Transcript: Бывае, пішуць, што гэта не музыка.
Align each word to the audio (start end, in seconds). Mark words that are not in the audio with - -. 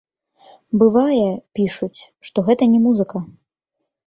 Бывае, 0.83 1.27
пішуць, 1.59 1.99
што 2.29 2.37
гэта 2.49 2.63
не 2.73 2.79
музыка. 2.89 3.23